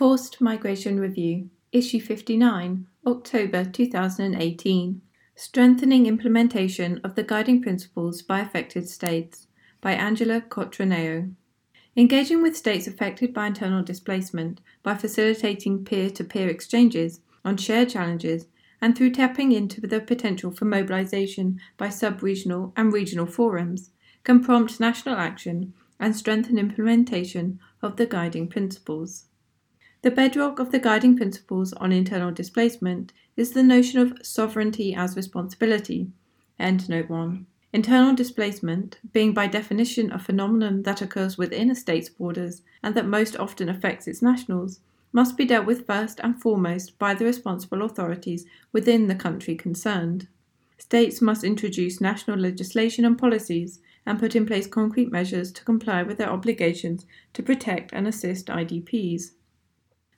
Forced 0.00 0.40
Migration 0.40 0.98
Review, 0.98 1.50
Issue 1.72 2.00
59, 2.00 2.86
October 3.06 3.66
2018. 3.66 5.02
Strengthening 5.34 6.06
Implementation 6.06 7.02
of 7.04 7.16
the 7.16 7.22
Guiding 7.22 7.60
Principles 7.60 8.22
by 8.22 8.40
Affected 8.40 8.88
States 8.88 9.46
by 9.82 9.92
Angela 9.92 10.40
Cotroneo. 10.40 11.34
Engaging 11.98 12.40
with 12.40 12.56
states 12.56 12.86
affected 12.86 13.34
by 13.34 13.48
internal 13.48 13.82
displacement 13.82 14.62
by 14.82 14.94
facilitating 14.94 15.84
peer 15.84 16.08
to 16.08 16.24
peer 16.24 16.48
exchanges 16.48 17.20
on 17.44 17.58
shared 17.58 17.90
challenges 17.90 18.46
and 18.80 18.96
through 18.96 19.10
tapping 19.10 19.52
into 19.52 19.82
the 19.82 20.00
potential 20.00 20.50
for 20.50 20.64
mobilization 20.64 21.60
by 21.76 21.90
sub 21.90 22.22
regional 22.22 22.72
and 22.74 22.90
regional 22.94 23.26
forums 23.26 23.90
can 24.24 24.42
prompt 24.42 24.80
national 24.80 25.16
action 25.16 25.74
and 25.98 26.16
strengthen 26.16 26.56
implementation 26.56 27.60
of 27.82 27.96
the 27.96 28.06
guiding 28.06 28.48
principles. 28.48 29.26
The 30.02 30.10
bedrock 30.10 30.58
of 30.58 30.72
the 30.72 30.78
guiding 30.78 31.14
principles 31.14 31.74
on 31.74 31.92
internal 31.92 32.30
displacement 32.30 33.12
is 33.36 33.50
the 33.50 33.62
notion 33.62 34.00
of 34.00 34.16
sovereignty 34.22 34.94
as 34.94 35.14
responsibility. 35.14 36.08
End 36.58 36.88
note 36.88 37.10
1. 37.10 37.46
Internal 37.74 38.14
displacement, 38.14 38.98
being 39.12 39.34
by 39.34 39.46
definition 39.46 40.10
a 40.10 40.18
phenomenon 40.18 40.84
that 40.84 41.02
occurs 41.02 41.36
within 41.36 41.70
a 41.70 41.74
state's 41.74 42.08
borders 42.08 42.62
and 42.82 42.94
that 42.94 43.06
most 43.06 43.36
often 43.36 43.68
affects 43.68 44.08
its 44.08 44.22
nationals, 44.22 44.80
must 45.12 45.36
be 45.36 45.44
dealt 45.44 45.66
with 45.66 45.86
first 45.86 46.18
and 46.22 46.40
foremost 46.40 46.98
by 46.98 47.12
the 47.12 47.26
responsible 47.26 47.82
authorities 47.82 48.46
within 48.72 49.06
the 49.06 49.14
country 49.14 49.54
concerned. 49.54 50.28
States 50.78 51.20
must 51.20 51.44
introduce 51.44 52.00
national 52.00 52.38
legislation 52.38 53.04
and 53.04 53.18
policies 53.18 53.80
and 54.06 54.18
put 54.18 54.34
in 54.34 54.46
place 54.46 54.66
concrete 54.66 55.12
measures 55.12 55.52
to 55.52 55.62
comply 55.62 56.02
with 56.02 56.16
their 56.16 56.30
obligations 56.30 57.04
to 57.34 57.42
protect 57.42 57.92
and 57.92 58.08
assist 58.08 58.46
IDPs. 58.46 59.32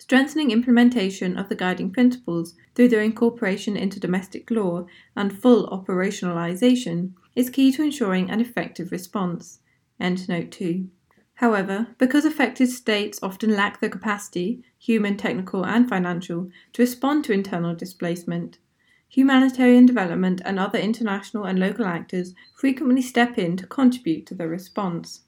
Strengthening 0.05 0.51
implementation 0.51 1.39
of 1.39 1.49
the 1.49 1.55
guiding 1.55 1.89
principles 1.89 2.57
through 2.75 2.89
their 2.89 3.03
incorporation 3.03 3.77
into 3.77 4.01
domestic 4.01 4.51
law 4.51 4.85
and 5.15 5.33
full 5.33 5.69
operationalization 5.69 7.13
is 7.37 7.49
key 7.49 7.71
to 7.71 7.85
ensuring 7.85 8.29
an 8.29 8.41
effective 8.41 8.91
response. 8.91 9.61
End 10.01 10.29
note 10.29 10.51
2. 10.51 10.89
However, 11.35 11.87
because 11.99 12.25
affected 12.25 12.69
states 12.69 13.21
often 13.23 13.55
lack 13.55 13.81
the 13.81 13.89
capacity, 13.89 14.65
human, 14.77 15.17
technical, 15.17 15.65
and 15.65 15.89
financial, 15.89 16.51
to 16.73 16.83
respond 16.83 17.25
to 17.27 17.33
internal 17.33 17.73
displacement, 17.73 18.59
humanitarian 19.09 19.87
development 19.87 20.43
and 20.45 20.59
other 20.59 20.81
international 20.81 21.45
and 21.45 21.61
local 21.61 21.85
actors 21.85 22.35
frequently 22.57 23.03
step 23.03 23.39
in 23.39 23.57
to 23.57 23.69
contribute 23.69 24.27
to 24.27 24.35
the 24.35 24.49
response. 24.49 25.21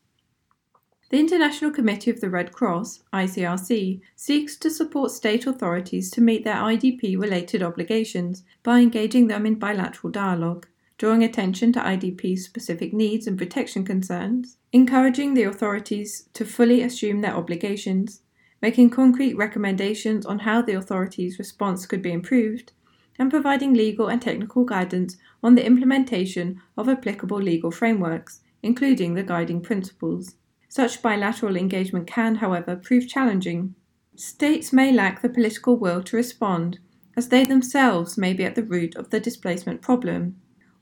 The 1.10 1.20
International 1.20 1.70
Committee 1.70 2.10
of 2.10 2.22
the 2.22 2.30
Red 2.30 2.52
Cross, 2.52 3.02
ICRC, 3.12 4.00
seeks 4.16 4.56
to 4.56 4.70
support 4.70 5.10
state 5.10 5.46
authorities 5.46 6.10
to 6.12 6.22
meet 6.22 6.44
their 6.44 6.56
IDP 6.56 7.20
related 7.20 7.62
obligations 7.62 8.42
by 8.62 8.80
engaging 8.80 9.26
them 9.26 9.44
in 9.44 9.56
bilateral 9.56 10.10
dialogue, 10.10 10.66
drawing 10.96 11.22
attention 11.22 11.74
to 11.74 11.80
IDP 11.80 12.38
specific 12.38 12.94
needs 12.94 13.26
and 13.26 13.36
protection 13.36 13.84
concerns, 13.84 14.56
encouraging 14.72 15.34
the 15.34 15.42
authorities 15.42 16.28
to 16.32 16.44
fully 16.46 16.80
assume 16.80 17.20
their 17.20 17.36
obligations, 17.36 18.22
making 18.62 18.88
concrete 18.88 19.34
recommendations 19.34 20.24
on 20.24 20.38
how 20.38 20.62
the 20.62 20.72
authorities' 20.72 21.38
response 21.38 21.84
could 21.84 22.00
be 22.00 22.12
improved, 22.12 22.72
and 23.18 23.30
providing 23.30 23.74
legal 23.74 24.08
and 24.08 24.22
technical 24.22 24.64
guidance 24.64 25.18
on 25.42 25.54
the 25.54 25.66
implementation 25.66 26.62
of 26.78 26.88
applicable 26.88 27.42
legal 27.42 27.70
frameworks, 27.70 28.40
including 28.62 29.12
the 29.12 29.22
guiding 29.22 29.60
principles. 29.60 30.36
Such 30.68 31.02
bilateral 31.02 31.56
engagement 31.56 32.06
can, 32.06 32.36
however, 32.36 32.76
prove 32.76 33.08
challenging. 33.08 33.74
States 34.16 34.72
may 34.72 34.92
lack 34.92 35.22
the 35.22 35.28
political 35.28 35.76
will 35.76 36.02
to 36.04 36.16
respond, 36.16 36.78
as 37.16 37.28
they 37.28 37.44
themselves 37.44 38.18
may 38.18 38.32
be 38.32 38.44
at 38.44 38.54
the 38.54 38.62
root 38.62 38.96
of 38.96 39.10
the 39.10 39.20
displacement 39.20 39.82
problem, 39.82 40.36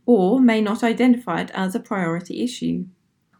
or 0.06 0.41
may 0.41 0.60
not 0.60 0.83
identify 0.83 1.41
it 1.41 1.50
as 1.53 1.75
a 1.75 1.81
priority 1.81 2.43
issue. 2.43 2.87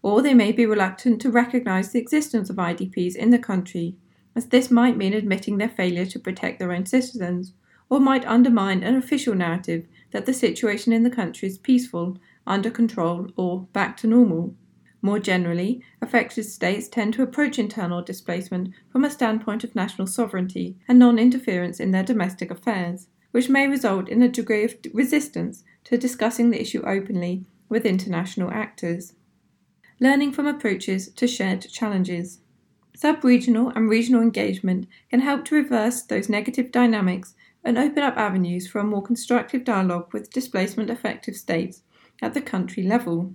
Or 0.03 0.21
they 0.21 0.35
may 0.35 0.53
be 0.53 0.67
reluctant 0.67 1.21
to 1.23 1.31
recognise 1.31 1.93
the 1.93 2.01
existence 2.01 2.51
of 2.51 2.57
IDPs 2.57 3.17
in 3.17 3.31
the 3.31 3.39
country, 3.39 3.97
as 4.35 4.47
this 4.47 4.71
might 4.71 4.97
mean 4.97 5.13
admitting 5.13 5.59
their 5.59 5.69
failure 5.69 6.07
to 6.07 6.19
protect 6.19 6.59
their 6.59 6.73
own 6.73 6.87
citizens, 6.87 7.53
or 7.89 8.01
might 8.01 8.27
undermine 8.27 8.83
an 8.83 8.95
official 8.95 9.35
narrative 9.35 9.87
that 10.11 10.27
the 10.27 10.33
situation 10.33 10.93
in 10.93 11.03
the 11.03 11.11
country 11.11 11.49
is 11.49 11.59
peaceful, 11.59 12.19
under 12.47 12.71
control, 12.71 13.29
or 13.37 13.63
back 13.73 13.97
to 13.99 14.07
normal. 14.07 14.55
More 15.05 15.19
generally, 15.19 15.83
affected 16.01 16.45
states 16.45 16.87
tend 16.87 17.15
to 17.15 17.25
approach 17.25 17.59
internal 17.59 18.03
displacement 18.03 18.73
from 18.89 19.05
a 19.05 19.11
standpoint 19.11 19.65
of 19.65 19.75
national 19.75 20.07
sovereignty 20.07 20.77
and 20.87 20.97
non 20.97 21.19
interference 21.19 21.81
in 21.81 21.91
their 21.91 22.05
domestic 22.05 22.53
affairs, 22.53 23.09
which 23.33 23.49
may 23.49 23.67
result 23.67 24.09
in 24.09 24.23
a 24.23 24.29
degree 24.29 24.63
of 24.63 24.77
resistance 24.95 25.65
to 25.85 25.99
discussing 25.99 26.51
the 26.51 26.61
issue 26.61 26.83
openly 26.87 27.45
with 27.69 27.85
international 27.85 28.53
actors. 28.53 29.15
Learning 29.99 30.31
from 30.31 30.47
approaches 30.47 31.09
to 31.09 31.27
shared 31.27 31.63
challenges. 31.63 32.39
Sub 32.95 33.25
regional 33.25 33.71
and 33.71 33.89
regional 33.89 34.23
engagement 34.23 34.87
can 35.11 35.21
help 35.21 35.45
to 35.47 35.57
reverse 35.57 36.03
those 36.03 36.29
negative 36.29 36.71
dynamics 36.71 37.35
and 37.65 37.77
open 37.77 38.05
up 38.05 38.17
avenues 38.17 38.69
for 38.69 38.79
a 38.79 38.85
more 38.85 39.03
constructive 39.03 39.65
dialogue 39.65 40.13
with 40.13 40.31
displacement 40.31 40.91
affected 40.91 41.35
states 41.35 41.83
at 42.21 42.35
the 42.35 42.41
country 42.41 42.85
level 42.85 43.35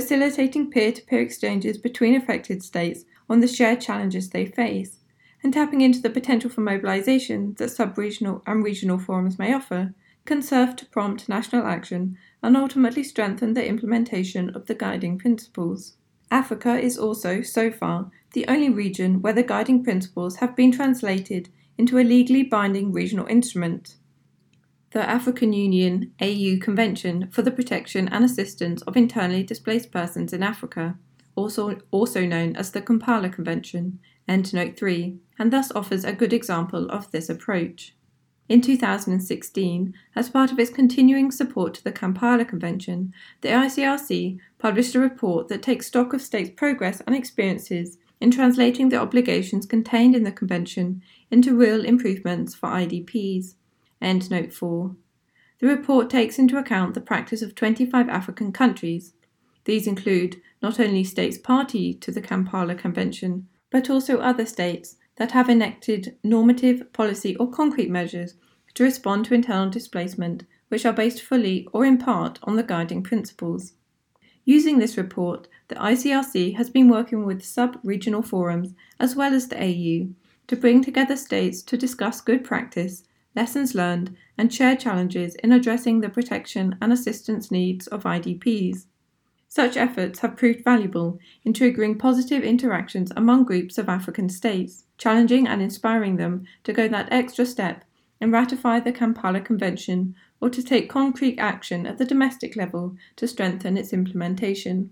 facilitating 0.00 0.70
peer 0.70 0.92
to 0.92 1.02
peer 1.02 1.20
exchanges 1.20 1.76
between 1.76 2.14
affected 2.14 2.62
states 2.62 3.04
on 3.28 3.40
the 3.40 3.48
shared 3.48 3.80
challenges 3.80 4.30
they 4.30 4.46
face, 4.46 5.00
and 5.42 5.52
tapping 5.52 5.80
into 5.80 6.00
the 6.00 6.08
potential 6.08 6.48
for 6.48 6.60
mobilization 6.60 7.52
that 7.54 7.68
sub 7.68 7.98
regional 7.98 8.40
and 8.46 8.62
regional 8.62 8.96
forums 8.96 9.40
may 9.40 9.52
offer, 9.52 9.92
can 10.24 10.40
serve 10.40 10.76
to 10.76 10.86
prompt 10.86 11.28
national 11.28 11.66
action 11.66 12.16
and 12.44 12.56
ultimately 12.56 13.02
strengthen 13.02 13.54
the 13.54 13.66
implementation 13.66 14.50
of 14.50 14.66
the 14.66 14.74
guiding 14.74 15.18
principles. 15.18 15.96
Africa 16.30 16.78
is 16.78 16.96
also, 16.96 17.42
so 17.42 17.68
far, 17.68 18.08
the 18.34 18.46
only 18.46 18.70
region 18.70 19.20
where 19.20 19.32
the 19.32 19.42
guiding 19.42 19.82
principles 19.82 20.36
have 20.36 20.54
been 20.54 20.70
translated 20.70 21.48
into 21.76 21.98
a 21.98 22.04
legally 22.04 22.44
binding 22.44 22.92
regional 22.92 23.26
instrument 23.26 23.96
the 24.92 25.08
African 25.08 25.52
Union 25.52 26.12
AU 26.20 26.56
Convention 26.60 27.28
for 27.30 27.42
the 27.42 27.50
Protection 27.50 28.08
and 28.08 28.24
Assistance 28.24 28.80
of 28.82 28.96
Internally 28.96 29.42
Displaced 29.42 29.92
Persons 29.92 30.32
in 30.32 30.42
Africa, 30.42 30.96
also, 31.34 31.78
also 31.90 32.24
known 32.24 32.56
as 32.56 32.70
the 32.70 32.80
Kampala 32.80 33.28
Convention, 33.28 33.98
End 34.26 34.52
Note 34.54 34.78
3, 34.78 35.18
and 35.38 35.52
thus 35.52 35.70
offers 35.72 36.04
a 36.04 36.12
good 36.12 36.32
example 36.32 36.90
of 36.90 37.10
this 37.10 37.28
approach. 37.28 37.94
In 38.48 38.62
2016, 38.62 39.94
as 40.16 40.30
part 40.30 40.50
of 40.50 40.58
its 40.58 40.70
continuing 40.70 41.30
support 41.30 41.74
to 41.74 41.84
the 41.84 41.92
Kampala 41.92 42.46
Convention, 42.46 43.12
the 43.42 43.50
ICRC 43.50 44.38
published 44.58 44.94
a 44.94 45.00
report 45.00 45.48
that 45.48 45.62
takes 45.62 45.86
stock 45.86 46.14
of 46.14 46.22
states' 46.22 46.52
progress 46.56 47.02
and 47.06 47.14
experiences 47.14 47.98
in 48.20 48.30
translating 48.30 48.88
the 48.88 48.96
obligations 48.96 49.66
contained 49.66 50.16
in 50.16 50.24
the 50.24 50.32
Convention 50.32 51.02
into 51.30 51.54
real 51.54 51.84
improvements 51.84 52.54
for 52.54 52.70
IDPs. 52.70 53.54
End 54.00 54.30
note 54.30 54.52
4. 54.52 54.94
The 55.60 55.66
report 55.66 56.08
takes 56.08 56.38
into 56.38 56.56
account 56.56 56.94
the 56.94 57.00
practice 57.00 57.42
of 57.42 57.54
25 57.54 58.08
African 58.08 58.52
countries. 58.52 59.12
These 59.64 59.86
include 59.86 60.40
not 60.62 60.78
only 60.78 61.02
states 61.04 61.36
party 61.36 61.92
to 61.94 62.12
the 62.12 62.20
Kampala 62.20 62.74
Convention, 62.74 63.48
but 63.70 63.90
also 63.90 64.18
other 64.18 64.46
states 64.46 64.96
that 65.16 65.32
have 65.32 65.50
enacted 65.50 66.16
normative, 66.22 66.92
policy, 66.92 67.36
or 67.36 67.50
concrete 67.50 67.90
measures 67.90 68.34
to 68.74 68.84
respond 68.84 69.24
to 69.24 69.34
internal 69.34 69.68
displacement, 69.68 70.44
which 70.68 70.86
are 70.86 70.92
based 70.92 71.20
fully 71.20 71.66
or 71.72 71.84
in 71.84 71.98
part 71.98 72.38
on 72.44 72.54
the 72.54 72.62
guiding 72.62 73.02
principles. 73.02 73.72
Using 74.44 74.78
this 74.78 74.96
report, 74.96 75.48
the 75.66 75.74
ICRC 75.74 76.56
has 76.56 76.70
been 76.70 76.88
working 76.88 77.26
with 77.26 77.44
sub 77.44 77.78
regional 77.82 78.22
forums 78.22 78.74
as 79.00 79.16
well 79.16 79.34
as 79.34 79.48
the 79.48 79.60
AU 79.60 80.14
to 80.46 80.56
bring 80.56 80.82
together 80.82 81.16
states 81.16 81.62
to 81.62 81.76
discuss 81.76 82.20
good 82.20 82.44
practice 82.44 83.02
lessons 83.34 83.74
learned, 83.74 84.16
and 84.36 84.52
share 84.52 84.76
challenges 84.76 85.34
in 85.36 85.52
addressing 85.52 86.00
the 86.00 86.08
protection 86.08 86.76
and 86.80 86.92
assistance 86.92 87.50
needs 87.50 87.86
of 87.86 88.04
IDPs. 88.04 88.86
Such 89.48 89.76
efforts 89.76 90.18
have 90.20 90.36
proved 90.36 90.62
valuable 90.62 91.18
in 91.44 91.52
triggering 91.52 91.98
positive 91.98 92.42
interactions 92.42 93.10
among 93.16 93.44
groups 93.44 93.78
of 93.78 93.88
African 93.88 94.28
states, 94.28 94.84
challenging 94.98 95.48
and 95.48 95.62
inspiring 95.62 96.16
them 96.16 96.44
to 96.64 96.72
go 96.72 96.86
that 96.88 97.08
extra 97.10 97.46
step 97.46 97.84
and 98.20 98.32
ratify 98.32 98.80
the 98.80 98.92
Kampala 98.92 99.40
Convention 99.40 100.14
or 100.40 100.50
to 100.50 100.62
take 100.62 100.90
concrete 100.90 101.38
action 101.38 101.86
at 101.86 101.98
the 101.98 102.04
domestic 102.04 102.56
level 102.56 102.96
to 103.16 103.26
strengthen 103.26 103.76
its 103.76 103.92
implementation. 103.92 104.90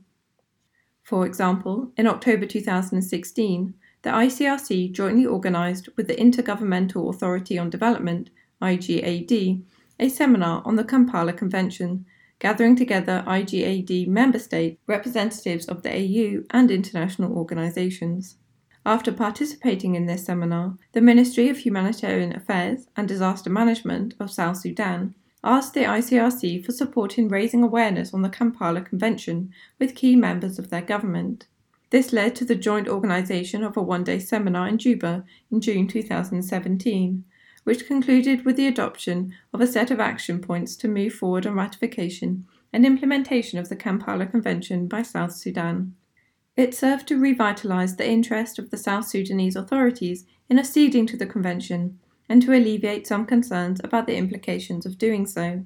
For 1.02 1.26
example, 1.26 1.92
in 1.96 2.06
October 2.06 2.46
2016, 2.46 3.74
the 4.06 4.12
ICRC 4.12 4.93
jointly 4.93 5.26
organised 5.26 5.88
with 5.97 6.06
the 6.06 6.14
Intergovernmental 6.14 7.12
Authority 7.12 7.58
on 7.58 7.69
Development 7.69 8.31
IGAD, 8.62 9.64
a 9.99 10.08
seminar 10.08 10.62
on 10.64 10.76
the 10.76 10.85
Kampala 10.85 11.32
Convention, 11.32 12.06
gathering 12.38 12.76
together 12.76 13.25
IGAD 13.26 14.06
member 14.06 14.38
state 14.38 14.79
representatives 14.87 15.67
of 15.67 15.82
the 15.82 15.91
AU 15.91 16.44
and 16.53 16.70
international 16.70 17.37
organisations. 17.37 18.37
After 18.85 19.11
participating 19.11 19.97
in 19.97 20.06
this 20.06 20.25
seminar, 20.25 20.79
the 20.93 21.00
Ministry 21.00 21.49
of 21.49 21.58
Humanitarian 21.58 22.32
Affairs 22.32 22.87
and 22.97 23.08
Disaster 23.08 23.50
Management 23.50 24.14
of 24.20 24.31
South 24.31 24.58
Sudan 24.58 25.17
asked 25.43 25.75
the 25.75 25.81
ICRC 25.81 26.64
for 26.64 26.70
support 26.70 27.19
in 27.19 27.26
raising 27.26 27.64
awareness 27.64 28.14
on 28.14 28.23
the 28.23 28.29
Kampala 28.29 28.82
Convention 28.82 29.53
with 29.81 29.97
key 29.97 30.14
members 30.14 30.61
of 30.61 30.70
their 30.70 30.82
government. 30.82 31.49
This 31.90 32.12
led 32.12 32.34
to 32.36 32.44
the 32.44 32.54
joint 32.54 32.88
organisation 32.88 33.62
of 33.62 33.76
a 33.76 33.82
one 33.82 34.04
day 34.04 34.18
seminar 34.18 34.68
in 34.68 34.78
Juba 34.78 35.24
in 35.50 35.60
June 35.60 35.86
2017, 35.86 37.24
which 37.64 37.86
concluded 37.86 38.44
with 38.44 38.56
the 38.56 38.66
adoption 38.66 39.32
of 39.52 39.60
a 39.60 39.66
set 39.66 39.90
of 39.90 40.00
action 40.00 40.40
points 40.40 40.76
to 40.76 40.88
move 40.88 41.12
forward 41.12 41.46
on 41.46 41.54
ratification 41.54 42.46
and 42.72 42.84
implementation 42.84 43.58
of 43.58 43.68
the 43.68 43.76
Kampala 43.76 44.26
Convention 44.26 44.88
by 44.88 45.02
South 45.02 45.32
Sudan. 45.32 45.94
It 46.56 46.74
served 46.74 47.06
to 47.08 47.18
revitalise 47.18 47.96
the 47.96 48.08
interest 48.08 48.58
of 48.58 48.70
the 48.70 48.76
South 48.76 49.06
Sudanese 49.06 49.56
authorities 49.56 50.24
in 50.48 50.58
acceding 50.58 51.06
to 51.06 51.16
the 51.16 51.26
Convention 51.26 51.98
and 52.28 52.42
to 52.42 52.52
alleviate 52.52 53.06
some 53.06 53.26
concerns 53.26 53.80
about 53.84 54.06
the 54.06 54.16
implications 54.16 54.86
of 54.86 54.98
doing 54.98 55.26
so. 55.26 55.64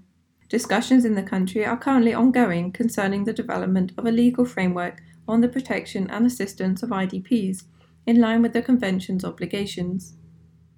Discussions 0.50 1.05
in 1.05 1.14
the 1.14 1.23
country 1.23 1.64
are 1.64 1.76
currently 1.76 2.12
ongoing 2.12 2.73
concerning 2.73 3.23
the 3.23 3.32
development 3.32 3.93
of 3.97 4.05
a 4.05 4.11
legal 4.11 4.44
framework 4.44 5.00
on 5.29 5.41
the 5.41 5.49
protection 5.49 6.11
and 6.11 6.26
assistance 6.26 6.82
of 6.82 6.91
IDPs, 6.91 7.62
in 8.05 8.20
line 8.20 8.43
with 8.43 8.52
the 8.52 8.61
Convention's 8.61 9.25
obligations. 9.25 10.14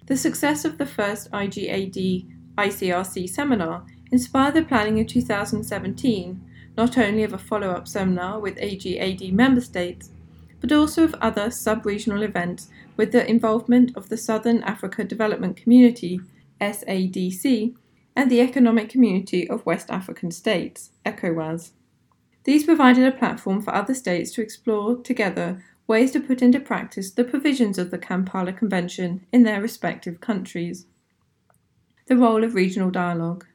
The 0.05 0.15
success 0.15 0.63
of 0.63 0.77
the 0.77 0.85
first 0.85 1.31
IGAD 1.31 2.27
ICRC 2.55 3.27
seminar 3.27 3.83
inspired 4.11 4.53
the 4.53 4.61
planning 4.63 4.99
in 4.99 5.07
2017 5.07 6.39
not 6.77 6.95
only 6.99 7.23
of 7.23 7.33
a 7.33 7.39
follow 7.39 7.71
up 7.71 7.87
seminar 7.87 8.39
with 8.39 8.57
IGAD 8.57 9.33
member 9.33 9.61
states, 9.61 10.11
but 10.61 10.71
also 10.71 11.03
of 11.03 11.15
other 11.15 11.49
sub 11.49 11.83
regional 11.83 12.21
events 12.21 12.69
with 12.95 13.11
the 13.11 13.27
involvement 13.27 13.97
of 13.97 14.09
the 14.09 14.17
Southern 14.17 14.61
Africa 14.63 15.03
Development 15.03 15.57
Community, 15.57 16.19
SADC, 16.61 17.73
and 18.15 18.29
the 18.29 18.41
Economic 18.41 18.89
Community 18.89 19.49
of 19.49 19.65
West 19.65 19.89
African 19.89 20.31
States, 20.31 20.91
ECOWAS. 21.05 21.71
These 22.43 22.65
provided 22.65 23.05
a 23.05 23.11
platform 23.11 23.61
for 23.61 23.73
other 23.73 23.93
states 23.93 24.31
to 24.31 24.41
explore 24.41 24.97
together 24.97 25.63
ways 25.87 26.11
to 26.11 26.19
put 26.19 26.41
into 26.41 26.59
practice 26.59 27.11
the 27.11 27.23
provisions 27.23 27.77
of 27.77 27.91
the 27.91 27.97
Kampala 27.97 28.53
Convention 28.53 29.25
in 29.31 29.43
their 29.43 29.61
respective 29.61 30.19
countries. 30.19 30.85
The 32.07 32.17
role 32.17 32.43
of 32.43 32.55
regional 32.55 32.91
dialogue. 32.91 33.45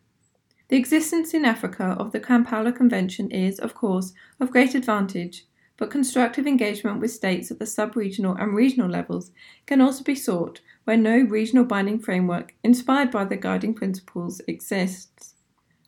The 0.68 0.76
existence 0.76 1.32
in 1.32 1.44
Africa 1.44 1.96
of 1.98 2.12
the 2.12 2.20
Kampala 2.20 2.72
Convention 2.72 3.30
is, 3.30 3.58
of 3.58 3.74
course, 3.74 4.12
of 4.38 4.50
great 4.50 4.74
advantage, 4.74 5.46
but 5.78 5.90
constructive 5.90 6.46
engagement 6.46 7.00
with 7.00 7.12
states 7.12 7.50
at 7.50 7.58
the 7.58 7.64
sub 7.64 7.96
regional 7.96 8.34
and 8.34 8.54
regional 8.54 8.90
levels 8.90 9.30
can 9.64 9.80
also 9.80 10.04
be 10.04 10.14
sought 10.14 10.60
where 10.84 10.96
no 10.96 11.18
regional 11.20 11.64
binding 11.64 11.98
framework 11.98 12.54
inspired 12.62 13.10
by 13.10 13.24
the 13.24 13.36
guiding 13.36 13.72
principles 13.72 14.42
exists. 14.46 15.34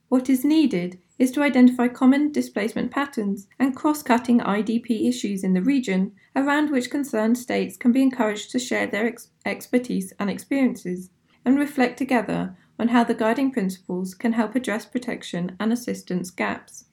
What 0.09 0.31
is 0.31 0.45
needed 0.45 0.99
is 1.19 1.31
to 1.33 1.43
identify 1.43 1.89
common 1.89 2.33
displacement 2.33 2.91
patterns 2.91 3.47
and 3.59 3.77
cross 3.77 4.03
cutting 4.03 4.41
IDP 4.41 5.09
issues 5.09 5.45
in 5.45 5.55
the 5.55 5.63
region 5.63 6.13
around 6.35 6.71
which 6.71 6.91
concerned 6.91 7.37
states 7.37 7.77
can 7.77 7.93
be 7.93 8.03
encouraged 8.03 8.51
to 8.53 8.59
share 8.59 8.87
their 8.87 9.07
ex- 9.07 9.29
expertise 9.45 10.13
and 10.19 10.31
experiences 10.31 11.11
and 11.45 11.59
reflect 11.59 11.99
together 11.99 12.57
on 12.79 12.89
how 12.89 13.05
the 13.05 13.15
guiding 13.15 13.51
principles 13.51 14.15
can 14.15 14.33
help 14.33 14.55
address 14.55 14.87
protection 14.87 15.57
and 15.61 15.73
assistance 15.73 16.31
gaps. 16.31 16.87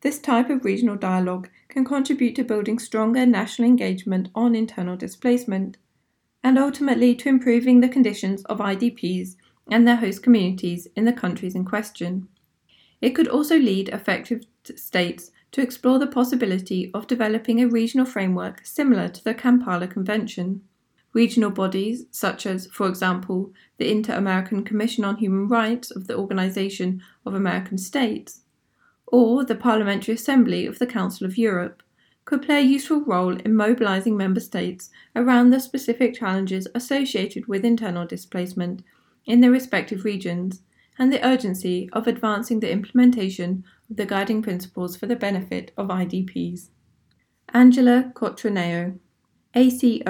This 0.00 0.20
type 0.20 0.48
of 0.48 0.64
regional 0.64 0.96
dialogue 0.96 1.48
can 1.68 1.84
contribute 1.84 2.36
to 2.36 2.44
building 2.44 2.78
stronger 2.78 3.26
national 3.26 3.68
engagement 3.68 4.28
on 4.34 4.54
internal 4.54 4.96
displacement 4.96 5.76
and 6.42 6.56
ultimately 6.56 7.16
to 7.16 7.28
improving 7.28 7.80
the 7.80 7.88
conditions 7.88 8.44
of 8.44 8.58
IDPs 8.58 9.34
and 9.70 9.86
their 9.86 9.96
host 9.96 10.22
communities 10.22 10.86
in 10.94 11.04
the 11.04 11.12
countries 11.12 11.54
in 11.54 11.64
question. 11.64 12.28
It 13.00 13.10
could 13.10 13.28
also 13.28 13.58
lead 13.58 13.88
affected 13.88 14.46
states 14.76 15.30
to 15.52 15.62
explore 15.62 15.98
the 15.98 16.06
possibility 16.06 16.90
of 16.94 17.06
developing 17.06 17.60
a 17.60 17.68
regional 17.68 18.06
framework 18.06 18.64
similar 18.64 19.08
to 19.08 19.24
the 19.24 19.34
Kampala 19.34 19.88
Convention. 19.88 20.62
Regional 21.12 21.50
bodies, 21.50 22.04
such 22.10 22.46
as, 22.46 22.66
for 22.66 22.86
example, 22.86 23.52
the 23.78 23.90
Inter 23.90 24.14
American 24.14 24.62
Commission 24.62 25.04
on 25.04 25.16
Human 25.16 25.48
Rights 25.48 25.90
of 25.90 26.06
the 26.06 26.16
Organization 26.16 27.02
of 27.24 27.34
American 27.34 27.78
States, 27.78 28.42
or 29.10 29.44
the 29.44 29.54
Parliamentary 29.54 30.14
Assembly 30.14 30.66
of 30.66 30.78
the 30.78 30.86
Council 30.86 31.26
of 31.26 31.38
Europe, 31.38 31.82
could 32.24 32.42
play 32.42 32.58
a 32.58 32.62
useful 32.62 33.00
role 33.04 33.36
in 33.36 33.54
mobilizing 33.54 34.16
member 34.16 34.40
states 34.40 34.90
around 35.16 35.50
the 35.50 35.58
specific 35.58 36.14
challenges 36.14 36.68
associated 36.74 37.46
with 37.46 37.64
internal 37.64 38.06
displacement 38.06 38.82
in 39.24 39.40
their 39.40 39.50
respective 39.50 40.04
regions 40.04 40.60
and 40.98 41.10
the 41.12 41.26
urgency 41.26 41.88
of 41.92 42.06
advancing 42.06 42.60
the 42.60 42.70
implementation 42.70 43.64
of 43.88 43.96
the 43.96 44.04
guiding 44.04 44.42
principles 44.42 44.94
for 44.96 45.06
the 45.06 45.16
benefit 45.16 45.72
of 45.76 45.88
IDPs. 45.88 46.68
Angela 47.54 48.12
Cotroneo, 48.14 48.98
A-C-O-T-R-O-N-E-O 49.54 50.00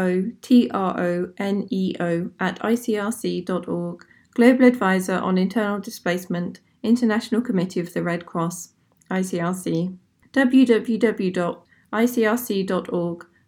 at 2.40 2.58
icrc.org, 2.60 4.06
Global 4.34 4.64
Advisor 4.64 5.18
on 5.18 5.38
Internal 5.38 5.78
Displacement, 5.78 6.60
International 6.82 7.40
Committee 7.40 7.80
of 7.80 7.92
the 7.92 8.02
Red 8.02 8.26
Cross, 8.26 8.72
ICRC, 9.10 9.96
www.icrc.org 10.32 11.56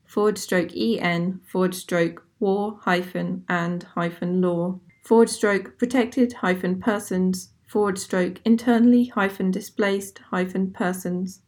forward 0.06 0.38
stroke 0.38 0.76
en 0.76 1.40
forward 1.44 1.74
stroke 1.74 2.26
war 2.40 2.78
hyphen 2.82 3.44
and 3.48 3.82
hyphen 3.94 4.40
law 4.40 4.80
forward 5.04 5.28
stroke 5.30 5.78
protected 5.78 6.32
hyphen 6.34 6.80
persons 6.80 7.50
forward 7.66 7.98
stroke 7.98 8.40
internally 8.44 9.06
hyphen 9.06 9.50
displaced 9.50 10.18
hyphen 10.30 10.72
persons. 10.72 11.42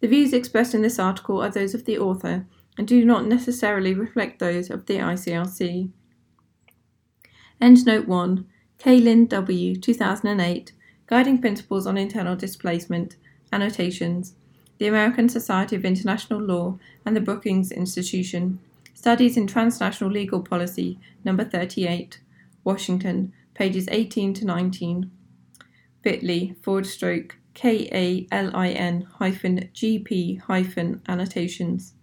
The 0.00 0.08
views 0.08 0.32
expressed 0.32 0.74
in 0.74 0.82
this 0.82 0.98
article 0.98 1.42
are 1.42 1.50
those 1.50 1.74
of 1.74 1.84
the 1.84 1.98
author 1.98 2.46
and 2.78 2.88
do 2.88 3.04
not 3.04 3.26
necessarily 3.26 3.94
reflect 3.94 4.38
those 4.38 4.70
of 4.70 4.86
the 4.86 4.96
ICRC. 4.96 5.90
Endnote 7.60 8.06
1 8.06 8.46
Kälin 8.78 9.28
W. 9.28 9.76
2008 9.76 10.72
Guiding 11.06 11.38
Principles 11.38 11.86
on 11.86 11.98
Internal 11.98 12.34
Displacement 12.34 13.16
Annotations 13.52 14.34
The 14.78 14.88
American 14.88 15.28
Society 15.28 15.76
of 15.76 15.84
International 15.84 16.40
Law 16.40 16.78
and 17.04 17.14
the 17.14 17.20
Brookings 17.20 17.70
Institution 17.70 18.58
Studies 18.94 19.36
in 19.36 19.46
Transnational 19.46 20.12
Legal 20.12 20.40
Policy, 20.40 20.98
number 21.24 21.44
38, 21.44 22.20
Washington, 22.64 23.32
pages 23.54 23.88
18 23.90 24.32
to 24.34 24.46
19. 24.46 25.10
bit.ly 26.02 26.54
forward 26.62 26.86
stroke 26.86 27.36
K 27.54 27.88
A 27.92 28.26
L 28.34 28.54
I 28.54 28.68
N 28.68 29.08
hyphen 29.18 29.68
GP 29.74 30.40
hyphen 30.42 31.02
annotations. 31.08 31.94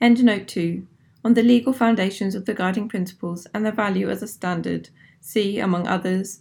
Endnote 0.00 0.46
2. 0.46 0.86
On 1.24 1.34
the 1.34 1.42
legal 1.42 1.72
foundations 1.72 2.34
of 2.34 2.44
the 2.44 2.54
guiding 2.54 2.88
principles 2.88 3.46
and 3.54 3.64
their 3.64 3.72
value 3.72 4.10
as 4.10 4.22
a 4.22 4.28
standard, 4.28 4.90
see, 5.20 5.58
among 5.60 5.86
others, 5.86 6.40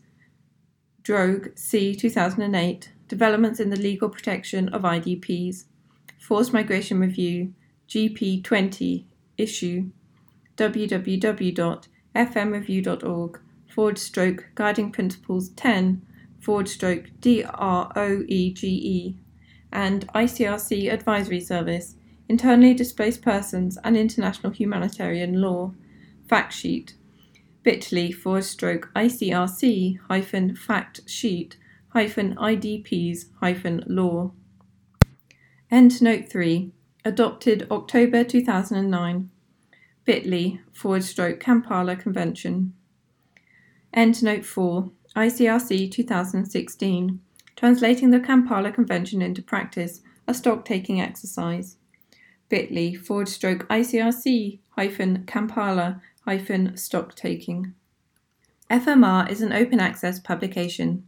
Droege, 1.04 1.58
C. 1.58 1.96
2008, 1.96 2.92
Developments 3.12 3.60
in 3.60 3.70
the 3.70 3.76
Legal 3.76 4.08
Protection 4.08 4.70
of 4.70 4.84
IDPs, 4.84 5.66
Forced 6.18 6.54
Migration 6.54 6.98
Review, 6.98 7.54
GP 7.90 8.42
20, 8.42 9.06
issue, 9.38 9.90
www.fmreview.org 10.56 13.42
forward 13.68 13.98
stroke 13.98 14.48
guiding 14.56 14.94
principles 14.94 15.50
10 15.50 16.02
forward 16.40 16.70
stroke 16.70 17.08
DROEGE, 17.20 19.16
and 19.74 20.08
ICRC 20.16 20.94
Advisory 20.94 21.42
Service, 21.42 21.96
Internally 22.30 22.74
Displaced 22.74 23.22
Persons 23.22 23.78
and 23.84 23.98
International 23.98 24.54
Humanitarian 24.54 25.42
Law, 25.42 25.74
fact 26.30 26.54
sheet, 26.54 26.96
bit.ly 27.64 28.14
forward 28.14 28.46
stroke 28.46 28.90
ICRC 28.96 30.00
hyphen 30.08 30.56
fact 30.56 31.02
sheet 31.10 31.58
IDPs 32.36 33.26
law. 33.88 34.32
Endnote 35.72 36.30
3. 36.30 36.72
Adopted 37.04 37.68
October 37.70 38.24
2009. 38.24 39.30
bit.ly 40.06 40.60
forward 40.72 41.04
stroke 41.04 41.40
Kampala 41.40 41.96
Convention. 41.96 42.74
Endnote 43.96 44.46
4. 44.46 44.90
ICRC 45.16 45.92
2016. 45.92 47.20
Translating 47.58 48.12
the 48.12 48.20
Kampala 48.20 48.72
Convention 48.72 49.22
into 49.22 49.42
practice, 49.42 50.02
a 50.28 50.34
stock 50.34 50.64
taking 50.64 51.02
exercise. 51.02 51.76
bit.ly 52.48 52.94
forward 52.94 53.28
stroke 53.28 53.68
ICRC 53.68 54.60
hyphen 54.78 55.26
Kampala 55.26 56.02
hyphen 56.26 56.78
stock 56.78 57.16
taking. 57.16 57.74
FMR 58.70 59.30
is 59.30 59.42
an 59.42 59.52
open 59.52 59.82
access 59.82 60.20
publication. 60.20 61.08